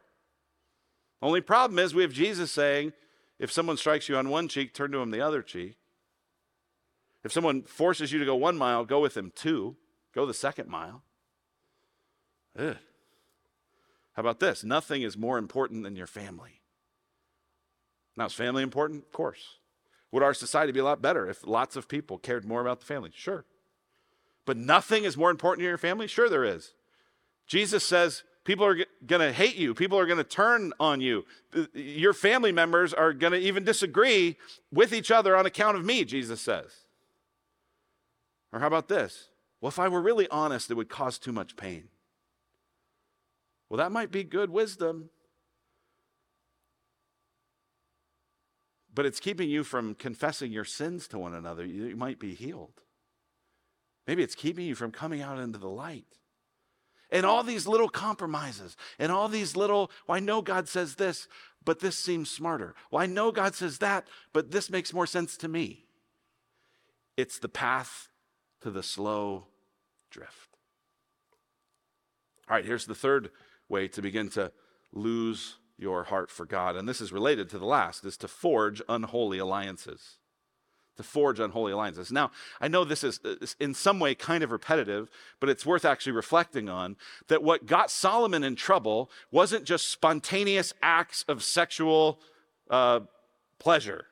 [1.23, 2.93] Only problem is we have Jesus saying,
[3.39, 5.77] if someone strikes you on one cheek, turn to him the other cheek.
[7.25, 9.77] If someone forces you to go one mile, go with them two.
[10.15, 11.03] Go the second mile.
[12.59, 12.77] Ugh.
[14.15, 14.65] How about this?
[14.65, 16.63] Nothing is more important than your family.
[18.17, 19.05] Now, is family important?
[19.05, 19.59] Of course.
[20.11, 22.87] Would our society be a lot better if lots of people cared more about the
[22.87, 23.11] family?
[23.15, 23.45] Sure.
[24.47, 26.07] But nothing is more important to your family?
[26.07, 26.73] Sure, there is.
[27.47, 28.77] Jesus says people are
[29.07, 31.27] going to hate you, people are going to turn on you.
[31.75, 34.37] Your family members are going to even disagree
[34.73, 36.86] with each other on account of me, Jesus says.
[38.53, 39.29] Or how about this?
[39.61, 41.89] Well, if I were really honest, it would cause too much pain.
[43.69, 45.11] Well, that might be good wisdom,
[48.95, 51.65] but it's keeping you from confessing your sins to one another.
[51.65, 52.83] You might be healed.
[54.07, 56.07] Maybe it's keeping you from coming out into the light.
[57.11, 61.29] And all these little compromises and all these little, well, I know God says this,
[61.65, 62.75] but this seems smarter.
[62.91, 65.87] Well, I know God says that, but this makes more sense to me.
[67.17, 68.09] It's the path
[68.67, 69.45] to the slow
[70.11, 70.59] drift.
[72.51, 73.31] All right, here's the third
[73.69, 74.51] way to begin to
[74.93, 76.75] lose your heart for God.
[76.75, 80.19] And this is related to the last, is to forge unholy alliances.
[80.97, 82.11] To forge unholy alliances.
[82.11, 83.21] Now, I know this is
[83.61, 86.97] in some way kind of repetitive, but it's worth actually reflecting on
[87.29, 92.19] that what got Solomon in trouble wasn't just spontaneous acts of sexual
[92.69, 92.99] uh,
[93.61, 94.07] pleasure.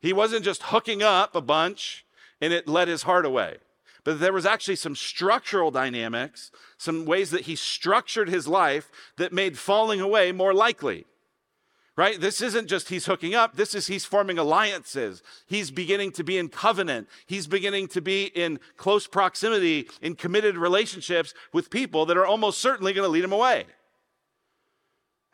[0.00, 2.05] He wasn't just hooking up a bunch
[2.40, 3.58] and it led his heart away
[4.06, 9.32] but there was actually some structural dynamics, some ways that he structured his life that
[9.32, 11.06] made falling away more likely.
[11.96, 12.20] Right?
[12.20, 13.56] This isn't just he's hooking up.
[13.56, 15.24] This is he's forming alliances.
[15.48, 17.08] He's beginning to be in covenant.
[17.26, 22.60] He's beginning to be in close proximity, in committed relationships with people that are almost
[22.60, 23.64] certainly going to lead him away.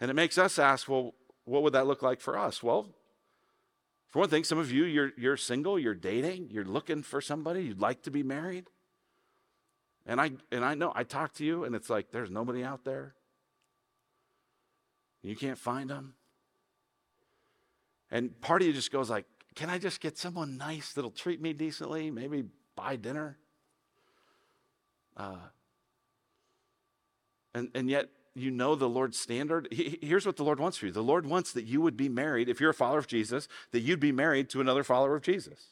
[0.00, 1.12] And it makes us ask, well,
[1.44, 2.62] what would that look like for us?
[2.62, 2.88] Well,
[4.12, 7.62] for one thing, some of you, you're, you're single, you're dating, you're looking for somebody,
[7.62, 8.66] you'd like to be married.
[10.04, 12.84] And I, and I know, I talk to you, and it's like, there's nobody out
[12.84, 13.14] there.
[15.22, 16.12] You can't find them.
[18.10, 21.40] And part of you just goes like, can I just get someone nice that'll treat
[21.40, 22.44] me decently, maybe
[22.76, 23.38] buy dinner?
[25.16, 25.36] Uh,
[27.54, 29.68] and, and yet, you know the Lord's standard.
[29.70, 32.08] He, here's what the Lord wants for you the Lord wants that you would be
[32.08, 35.22] married, if you're a follower of Jesus, that you'd be married to another follower of
[35.22, 35.68] Jesus.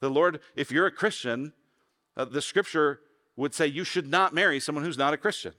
[0.00, 1.52] The Lord, if you're a Christian,
[2.16, 3.00] uh, the scripture
[3.36, 5.52] would say you should not marry someone who's not a Christian.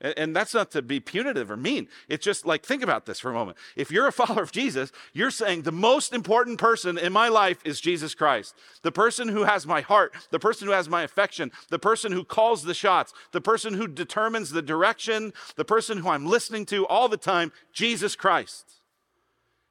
[0.00, 1.88] And that's not to be punitive or mean.
[2.08, 3.56] It's just like, think about this for a moment.
[3.76, 7.58] If you're a follower of Jesus, you're saying the most important person in my life
[7.64, 8.54] is Jesus Christ.
[8.82, 12.24] The person who has my heart, the person who has my affection, the person who
[12.24, 16.86] calls the shots, the person who determines the direction, the person who I'm listening to
[16.86, 18.80] all the time, Jesus Christ.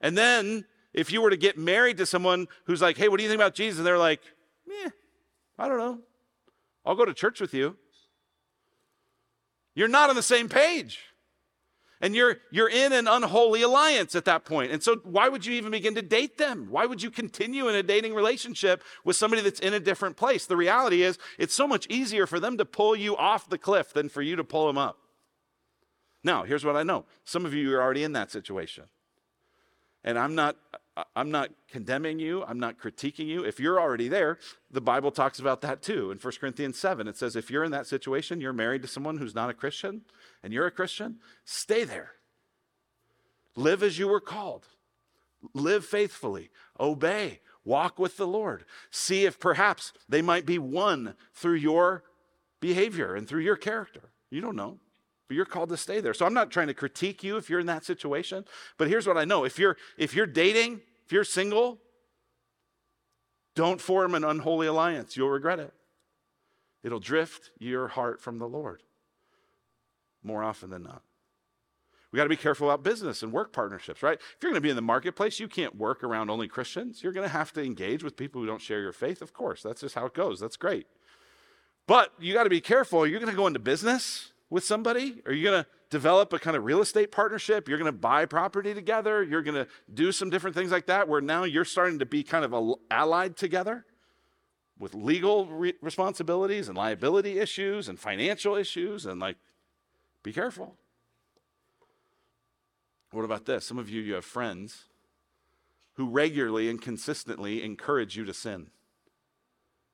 [0.01, 3.23] And then if you were to get married to someone who's like, hey, what do
[3.23, 3.79] you think about Jesus?
[3.79, 4.21] And they're like,
[4.85, 4.89] eh,
[5.59, 5.99] I don't know.
[6.85, 7.77] I'll go to church with you.
[9.75, 10.99] You're not on the same page.
[12.01, 14.73] And you're, you're in an unholy alliance at that point.
[14.73, 16.67] And so, why would you even begin to date them?
[16.69, 20.45] Why would you continue in a dating relationship with somebody that's in a different place?
[20.45, 23.93] The reality is, it's so much easier for them to pull you off the cliff
[23.93, 24.97] than for you to pull them up.
[26.25, 28.83] Now, here's what I know some of you are already in that situation.
[30.03, 30.57] And I'm not,
[31.15, 33.43] I'm not condemning you, I'm not critiquing you.
[33.43, 34.37] If you're already there,
[34.69, 36.11] the Bible talks about that too.
[36.11, 39.17] In 1 Corinthians 7, it says if you're in that situation, you're married to someone
[39.17, 40.01] who's not a Christian,
[40.43, 42.11] and you're a Christian, stay there.
[43.55, 44.67] Live as you were called.
[45.53, 46.51] Live faithfully.
[46.79, 47.39] Obey.
[47.65, 48.65] Walk with the Lord.
[48.91, 52.03] See if perhaps they might be won through your
[52.59, 54.11] behavior and through your character.
[54.29, 54.79] You don't know
[55.33, 56.13] but you're called to stay there.
[56.13, 58.45] So I'm not trying to critique you if you're in that situation,
[58.77, 59.45] but here's what I know.
[59.45, 61.79] If you're if you're dating, if you're single,
[63.55, 65.17] don't form an unholy alliance.
[65.17, 65.73] You'll regret it.
[66.83, 68.83] It'll drift your heart from the Lord
[70.21, 71.01] more often than not.
[72.11, 74.19] We got to be careful about business and work partnerships, right?
[74.19, 77.01] If you're going to be in the marketplace, you can't work around only Christians.
[77.01, 79.63] You're going to have to engage with people who don't share your faith, of course.
[79.63, 80.39] That's just how it goes.
[80.39, 80.85] That's great.
[81.87, 83.07] But you got to be careful.
[83.07, 85.19] You're going to go into business with somebody?
[85.25, 87.67] Are you going to develop a kind of real estate partnership?
[87.67, 89.23] You're going to buy property together?
[89.23, 92.21] You're going to do some different things like that where now you're starting to be
[92.21, 93.83] kind of allied together
[94.77, 99.37] with legal re- responsibilities and liability issues and financial issues and like
[100.21, 100.75] be careful.
[103.09, 103.65] What about this?
[103.65, 104.85] Some of you you have friends
[105.93, 108.69] who regularly and consistently encourage you to sin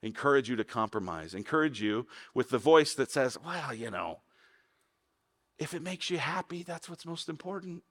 [0.01, 4.19] encourage you to compromise, encourage you with the voice that says, well, you know,
[5.59, 7.83] if it makes you happy, that's what's most important.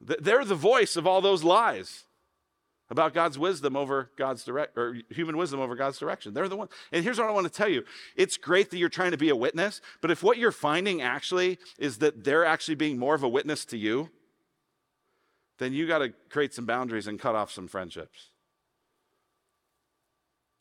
[0.00, 2.04] They're the voice of all those lies
[2.90, 6.34] about God's wisdom over God's direct or human wisdom over God's direction.
[6.34, 6.68] They're the one.
[6.90, 7.84] And here's what I want to tell you.
[8.16, 11.58] It's great that you're trying to be a witness, but if what you're finding actually
[11.78, 14.10] is that they're actually being more of a witness to you,
[15.58, 18.30] then you got to create some boundaries and cut off some friendships.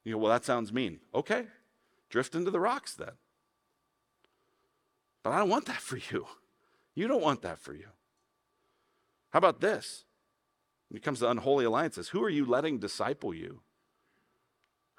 [0.03, 0.99] You go, well, that sounds mean.
[1.15, 1.45] Okay.
[2.09, 3.11] Drift into the rocks then.
[5.23, 6.27] But I don't want that for you.
[6.95, 7.87] You don't want that for you.
[9.31, 10.05] How about this?
[10.89, 13.61] When it comes to unholy alliances, who are you letting disciple you?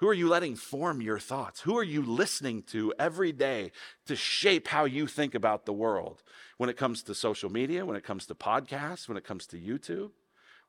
[0.01, 1.61] Who are you letting form your thoughts?
[1.61, 3.71] Who are you listening to every day
[4.07, 6.23] to shape how you think about the world?
[6.57, 9.57] When it comes to social media, when it comes to podcasts, when it comes to
[9.57, 10.09] YouTube,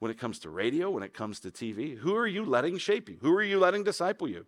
[0.00, 3.08] when it comes to radio, when it comes to TV, who are you letting shape
[3.08, 3.16] you?
[3.22, 4.44] Who are you letting disciple you?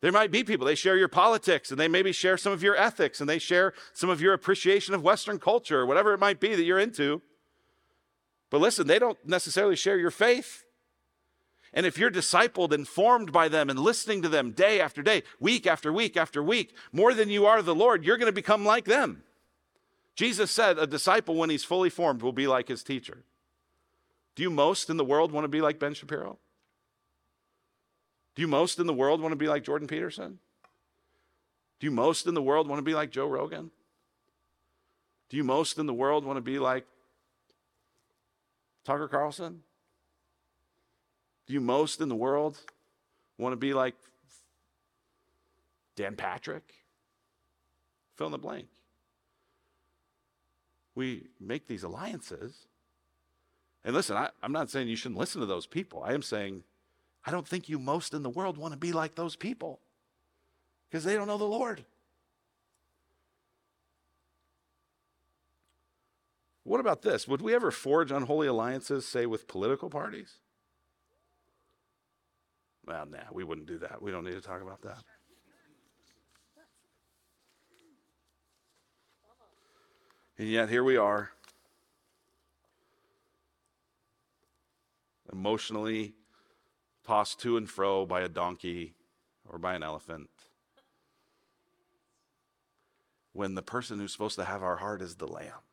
[0.00, 2.76] There might be people, they share your politics and they maybe share some of your
[2.76, 6.38] ethics and they share some of your appreciation of Western culture or whatever it might
[6.38, 7.20] be that you're into.
[8.50, 10.64] But listen, they don't necessarily share your faith.
[11.74, 15.22] And if you're discipled and formed by them and listening to them day after day,
[15.38, 18.64] week after week after week, more than you are the Lord, you're going to become
[18.64, 19.22] like them.
[20.14, 23.24] Jesus said a disciple, when he's fully formed, will be like his teacher.
[24.34, 26.38] Do you most in the world want to be like Ben Shapiro?
[28.38, 30.38] Do you most in the world want to be like Jordan Peterson?
[31.80, 33.72] Do you most in the world want to be like Joe Rogan?
[35.28, 36.86] Do you most in the world want to be like
[38.84, 39.64] Tucker Carlson?
[41.48, 42.60] Do you most in the world
[43.38, 43.96] want to be like
[45.96, 46.74] Dan Patrick?
[48.14, 48.68] Fill in the blank.
[50.94, 52.68] We make these alliances.
[53.84, 56.04] And listen, I, am not saying you shouldn't listen to those people.
[56.04, 56.62] I am saying
[57.24, 59.80] I don't think you most in the world want to be like those people
[60.88, 61.84] because they don't know the Lord.
[66.64, 67.26] What about this?
[67.26, 70.34] Would we ever forge unholy alliances, say, with political parties?
[72.86, 74.02] Well, nah, we wouldn't do that.
[74.02, 74.98] We don't need to talk about that.
[80.38, 81.30] And yet, here we are,
[85.32, 86.14] emotionally
[87.08, 88.92] tossed to and fro by a donkey
[89.48, 90.28] or by an elephant.
[93.32, 95.64] When the person who's supposed to have our heart is the lamb.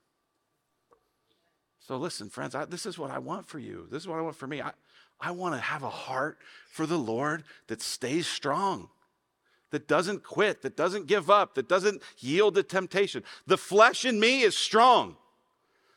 [1.79, 3.85] So, listen, friends, I, this is what I want for you.
[3.91, 4.61] This is what I want for me.
[4.61, 4.71] I,
[5.19, 6.37] I want to have a heart
[6.69, 8.87] for the Lord that stays strong,
[9.71, 13.23] that doesn't quit, that doesn't give up, that doesn't yield to temptation.
[13.45, 15.17] The flesh in me is strong.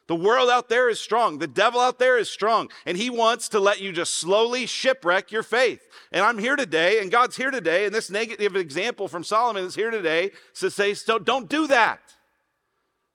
[0.09, 1.39] The world out there is strong.
[1.39, 2.71] The devil out there is strong.
[2.87, 5.87] And he wants to let you just slowly shipwreck your faith.
[6.11, 9.75] And I'm here today, and God's here today, and this negative example from Solomon is
[9.75, 12.01] here today to say, so don't do that.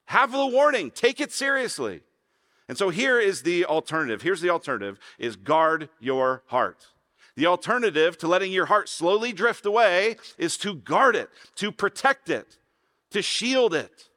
[0.05, 2.01] Have the warning, take it seriously.
[2.69, 4.21] And so here is the alternative.
[4.21, 6.87] Here's the alternative is guard your heart.
[7.35, 12.29] The alternative to letting your heart slowly drift away is to guard it, to protect
[12.29, 12.59] it,
[13.09, 14.09] to shield it,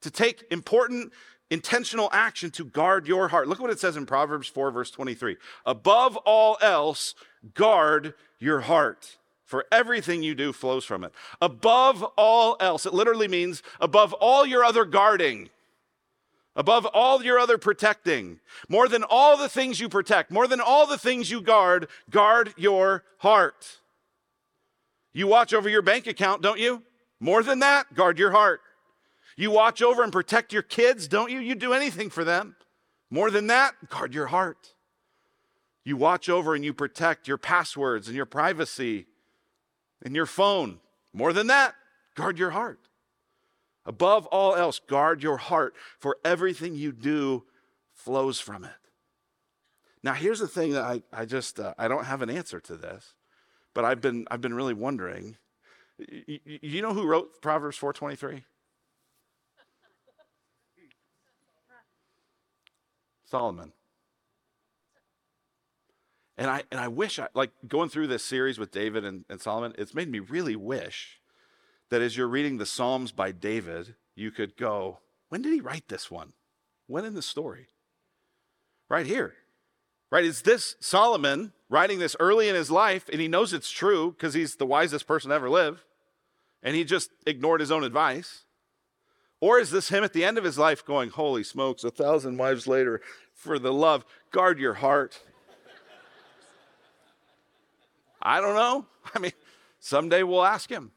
[0.00, 1.12] to take important
[1.50, 3.48] intentional action to guard your heart.
[3.48, 5.36] Look what it says in Proverbs 4, verse 23.
[5.64, 7.14] Above all else,
[7.54, 11.12] guard your heart, for everything you do flows from it.
[11.40, 15.50] Above all else, it literally means above all your other guarding
[16.56, 20.86] above all your other protecting, more than all the things you protect, more than all
[20.86, 23.78] the things you guard, guard your heart.
[25.12, 26.82] You watch over your bank account, don't you?
[27.20, 28.60] More than that, guard your heart.
[29.36, 31.38] You watch over and protect your kids, don't you?
[31.40, 32.56] You do anything for them.
[33.10, 34.74] More than that, guard your heart.
[35.84, 39.06] You watch over and you protect your passwords and your privacy
[40.02, 40.80] and your phone.
[41.12, 41.74] More than that,
[42.14, 42.80] guard your heart.
[43.84, 47.44] Above all else, guard your heart, for everything you do
[47.94, 48.70] flows from it.
[50.02, 52.76] Now, here's the thing that I, I just, uh, I don't have an answer to
[52.76, 53.14] this,
[53.74, 55.36] but I've been, I've been really wondering.
[55.98, 58.44] You, you know who wrote Proverbs 423?
[63.26, 63.72] Solomon.
[66.38, 69.40] And I, and I wish I, like going through this series with David and, and
[69.40, 71.20] Solomon, it's made me really wish
[71.90, 75.88] that as you're reading the Psalms by David, you could go, when did he write
[75.88, 76.32] this one?
[76.86, 77.68] When in the story?
[78.88, 79.34] Right here.
[80.10, 80.24] Right?
[80.24, 84.34] Is this Solomon writing this early in his life and he knows it's true because
[84.34, 85.84] he's the wisest person to ever live
[86.62, 88.45] and he just ignored his own advice?
[89.40, 92.38] Or is this him at the end of his life going, Holy smokes, a thousand
[92.38, 93.00] wives later,
[93.34, 95.20] for the love, guard your heart?
[98.22, 98.86] I don't know.
[99.14, 99.32] I mean,
[99.78, 100.90] someday we'll ask him.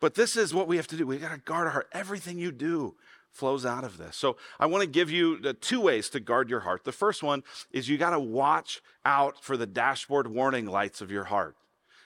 [0.00, 1.06] But this is what we have to do.
[1.06, 1.88] We got to guard our heart.
[1.92, 2.96] Everything you do
[3.30, 4.16] flows out of this.
[4.16, 6.84] So I want to give you the two ways to guard your heart.
[6.84, 11.10] The first one is you got to watch out for the dashboard warning lights of
[11.10, 11.56] your heart.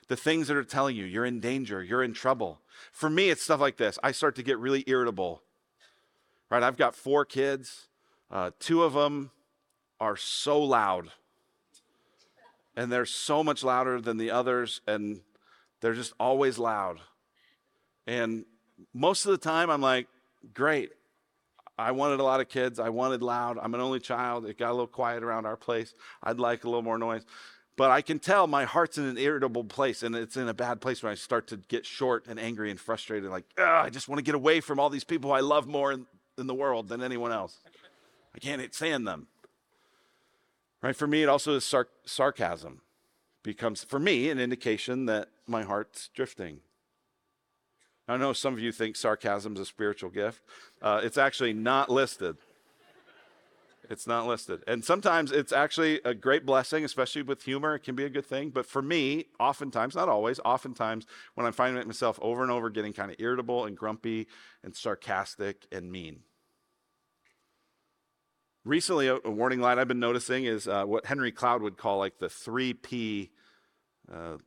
[0.08, 2.60] The things that are telling you you're in danger, you're in trouble.
[2.92, 3.98] For me, it's stuff like this.
[4.02, 5.42] I start to get really irritable.
[6.50, 6.62] Right?
[6.62, 7.88] I've got four kids.
[8.30, 9.30] Uh, two of them
[10.00, 11.10] are so loud,
[12.76, 15.20] and they're so much louder than the others, and
[15.80, 17.00] they're just always loud.
[18.06, 18.44] And
[18.92, 20.08] most of the time, I'm like,
[20.52, 20.92] great.
[21.78, 22.78] I wanted a lot of kids.
[22.78, 23.58] I wanted loud.
[23.60, 24.46] I'm an only child.
[24.46, 25.94] It got a little quiet around our place.
[26.22, 27.24] I'd like a little more noise.
[27.76, 30.80] But I can tell my heart's in an irritable place and it's in a bad
[30.80, 33.30] place when I start to get short and angry and frustrated.
[33.30, 36.06] Like, I just want to get away from all these people I love more in,
[36.38, 37.60] in the world than anyone else.
[38.34, 39.26] I can't stand them.
[40.82, 40.96] Right?
[40.96, 42.80] For me, it also is sar- sarcasm
[43.42, 46.60] becomes, for me, an indication that my heart's drifting.
[48.08, 50.42] I know some of you think sarcasm is a spiritual gift.
[50.80, 52.36] Uh, it's actually not listed.
[53.88, 54.62] It's not listed.
[54.66, 57.74] And sometimes it's actually a great blessing, especially with humor.
[57.76, 58.50] It can be a good thing.
[58.50, 62.92] But for me, oftentimes, not always, oftentimes, when I'm finding myself over and over getting
[62.92, 64.26] kind of irritable and grumpy
[64.64, 66.20] and sarcastic and mean.
[68.64, 71.98] Recently, a, a warning light I've been noticing is uh, what Henry Cloud would call
[71.98, 73.30] like the 3P
[74.12, 74.38] uh,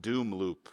[0.00, 0.68] doom loop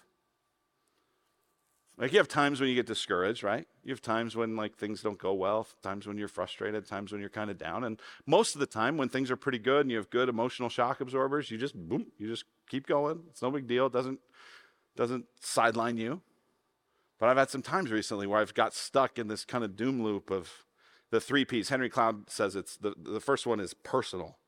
[2.01, 3.67] like you have times when you get discouraged, right?
[3.83, 7.21] You have times when like things don't go well, times when you're frustrated, times when
[7.21, 7.83] you're kind of down.
[7.83, 10.67] And most of the time when things are pretty good and you have good emotional
[10.67, 13.21] shock absorbers, you just boom, you just keep going.
[13.29, 13.85] It's no big deal.
[13.85, 14.19] It doesn't
[14.95, 16.21] doesn't sideline you.
[17.19, 20.01] But I've had some times recently where I've got stuck in this kind of doom
[20.01, 20.51] loop of
[21.11, 21.69] the three P's.
[21.69, 24.39] Henry Cloud says it's the, the first one is personal.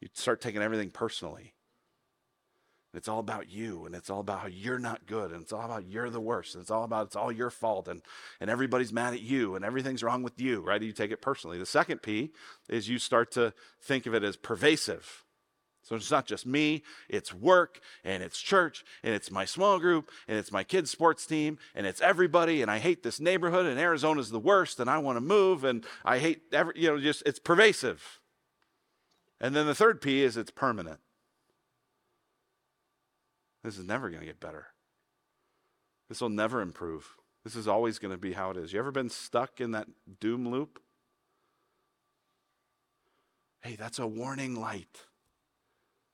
[0.00, 1.54] You start taking everything personally.
[2.94, 5.64] It's all about you, and it's all about how you're not good, and it's all
[5.64, 8.00] about you're the worst, and it's all about it's all your fault, and,
[8.40, 10.82] and everybody's mad at you, and everything's wrong with you, right?
[10.82, 11.58] You take it personally.
[11.58, 12.32] The second P
[12.68, 15.24] is you start to think of it as pervasive.
[15.82, 20.10] So it's not just me, it's work, and it's church, and it's my small group,
[20.26, 23.78] and it's my kids' sports team, and it's everybody, and I hate this neighborhood, and
[23.78, 27.22] Arizona's the worst, and I want to move, and I hate every, you know, just
[27.26, 28.18] it's pervasive.
[29.40, 31.00] And then the third P is it's permanent.
[33.68, 34.68] This is never going to get better.
[36.08, 37.16] This will never improve.
[37.44, 38.72] This is always going to be how it is.
[38.72, 39.88] You ever been stuck in that
[40.20, 40.80] doom loop?
[43.60, 45.04] Hey, that's a warning light.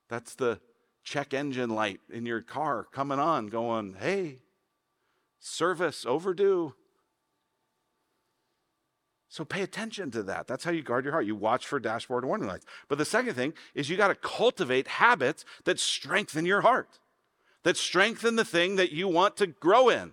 [0.09, 0.59] That's the
[1.05, 4.40] check engine light in your car coming on, going, hey,
[5.38, 6.74] service overdue.
[9.28, 10.48] So pay attention to that.
[10.48, 11.24] That's how you guard your heart.
[11.24, 12.66] You watch for dashboard warning lights.
[12.88, 16.98] But the second thing is you got to cultivate habits that strengthen your heart
[17.65, 20.12] that strengthen the thing that you want to grow in.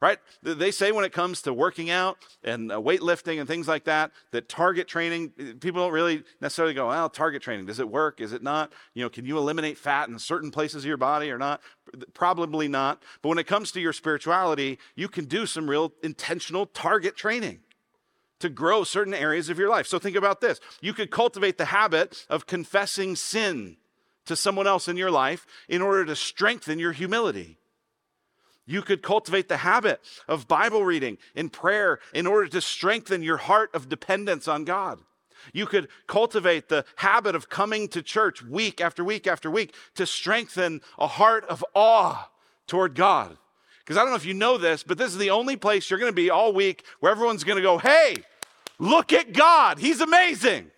[0.00, 0.18] right?
[0.42, 4.10] They say when it comes to working out and uh, weightlifting and things like that,
[4.32, 5.30] that target training,
[5.60, 8.20] people don't really necessarily go, well, target training, does it work?
[8.20, 8.72] Is it not?
[8.92, 11.62] You know, can you eliminate fat in certain places of your body or not?
[12.12, 13.02] Probably not.
[13.22, 17.60] But when it comes to your spirituality, you can do some real intentional target training
[18.40, 19.86] to grow certain areas of your life.
[19.86, 20.60] So think about this.
[20.82, 23.78] You could cultivate the habit of confessing sin
[24.26, 27.58] to someone else in your life in order to strengthen your humility.
[28.66, 33.36] You could cultivate the habit of Bible reading and prayer in order to strengthen your
[33.36, 35.00] heart of dependence on God.
[35.52, 40.06] You could cultivate the habit of coming to church week after week after week to
[40.06, 42.30] strengthen a heart of awe
[42.66, 43.36] toward God.
[43.80, 45.98] Because I don't know if you know this, but this is the only place you're
[45.98, 48.16] going to be all week where everyone's going to go, hey,
[48.78, 49.78] look at God.
[49.78, 50.70] He's amazing.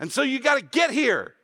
[0.00, 1.35] And so you got to get here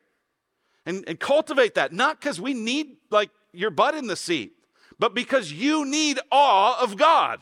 [0.87, 4.55] and, and cultivate that, not because we need like your butt in the seat
[5.03, 7.41] but because you need awe of God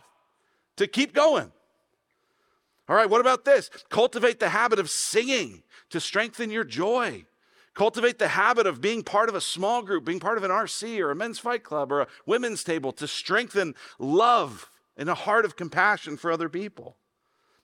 [0.76, 1.52] to keep going.
[2.88, 3.68] All right, what about this?
[3.90, 7.26] Cultivate the habit of singing to strengthen your joy.
[7.74, 11.00] Cultivate the habit of being part of a small group, being part of an RC
[11.00, 15.44] or a men's fight club or a women's table to strengthen love and a heart
[15.44, 16.96] of compassion for other people.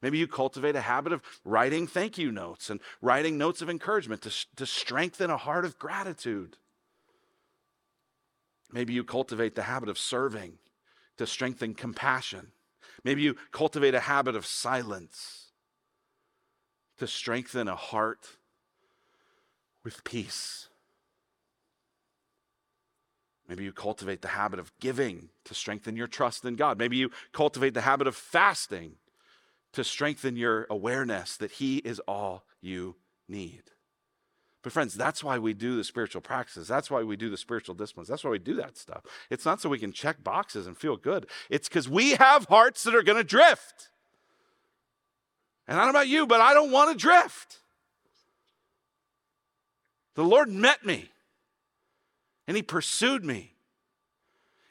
[0.03, 4.23] Maybe you cultivate a habit of writing thank you notes and writing notes of encouragement
[4.23, 6.59] to, to strengthen a heart of gratitude.
[8.73, 10.59] Maybe you cultivate the habit of serving
[11.17, 12.49] to strengthen compassion.
[13.05, 15.53] Maybe you cultivate a habit of silence
[16.99, 18.27] to strengthen a heart
[19.83, 20.69] with peace.
[23.49, 26.79] Maybe you cultivate the habit of giving to strengthen your trust in God.
[26.79, 28.97] Maybe you cultivate the habit of fasting
[29.77, 32.97] to strengthen your awareness that He is all you
[33.29, 33.63] need.
[34.63, 36.67] But, friends, that's why we do the spiritual practices.
[36.67, 38.09] That's why we do the spiritual disciplines.
[38.09, 39.05] That's why we do that stuff.
[39.31, 42.83] It's not so we can check boxes and feel good, it's because we have hearts
[42.83, 43.91] that are going to drift.
[45.69, 47.59] And I don't know about you, but I don't want to drift.
[50.15, 51.11] The Lord met me
[52.49, 53.56] and He pursued me.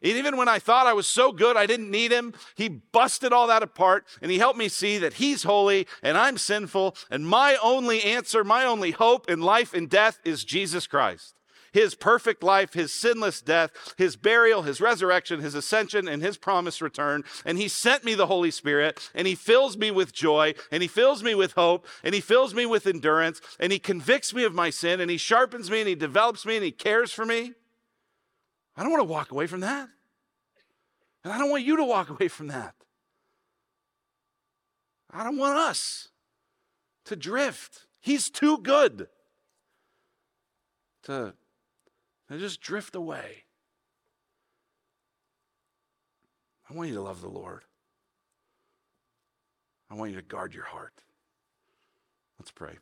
[0.06, 3.34] And even when I thought I was so good I didn't need him, he busted
[3.34, 6.96] all that apart and he helped me see that he's holy and I'm sinful.
[7.10, 11.34] And my only answer, my only hope in life and death is Jesus Christ.
[11.74, 16.82] His perfect life, his sinless death, his burial, his resurrection, his ascension, and his promised
[16.82, 17.24] return.
[17.44, 20.88] And he sent me the Holy Spirit, and he fills me with joy, and he
[20.88, 24.54] fills me with hope, and he fills me with endurance, and he convicts me of
[24.54, 27.56] my sin, and he sharpens me, and he develops me, and he cares for me.
[28.78, 29.90] I don't want to walk away from that.
[31.26, 32.76] And I don't want you to walk away from that.
[35.12, 36.10] I don't want us
[37.06, 37.88] to drift.
[38.00, 39.08] He's too good
[41.04, 41.34] to,
[42.30, 43.44] to just drift away.
[46.70, 47.64] I want you to love the Lord.
[49.90, 51.02] I want you to guard your heart.
[52.40, 52.78] Let's pray.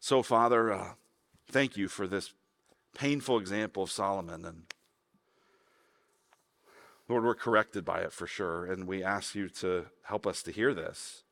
[0.00, 0.92] So, Father, uh,
[1.50, 2.32] thank you for this
[2.94, 4.44] painful example of Solomon.
[4.44, 4.71] And
[7.12, 8.64] Lord, we're corrected by it for sure.
[8.64, 11.24] And we ask you to help us to hear this.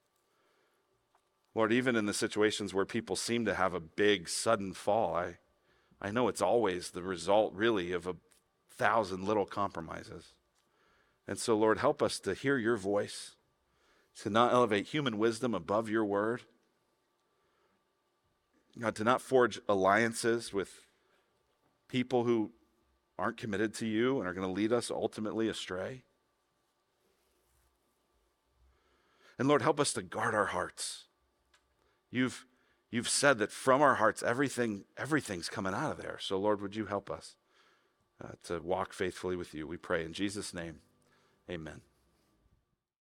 [1.54, 5.38] Lord, even in the situations where people seem to have a big, sudden fall, I,
[5.98, 8.16] I know it's always the result, really, of a
[8.70, 10.34] thousand little compromises.
[11.26, 13.36] And so, Lord, help us to hear your voice,
[14.16, 16.42] to not elevate human wisdom above your word.
[18.78, 20.82] God, to not forge alliances with
[21.88, 22.50] people who
[23.20, 26.02] aren't committed to you and are going to lead us ultimately astray.
[29.38, 31.04] And Lord, help us to guard our hearts.
[32.10, 32.46] You've,
[32.90, 36.18] you've said that from our hearts, everything, everything's coming out of there.
[36.20, 37.36] So, Lord, would you help us
[38.22, 39.66] uh, to walk faithfully with you?
[39.66, 40.80] We pray in Jesus' name.
[41.48, 41.80] Amen.